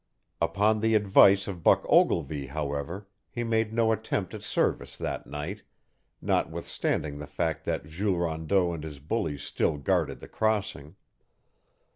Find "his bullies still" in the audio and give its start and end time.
8.83-9.77